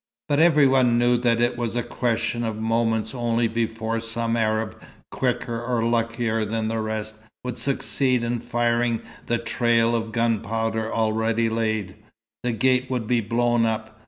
[0.27, 4.81] But every one knew that it was a question of moments only before some Arab,
[5.11, 11.49] quicker or luckier than the rest, would succeed in firing the trail of gunpowder already
[11.49, 11.97] laid.
[12.41, 13.99] The gate would be blown up.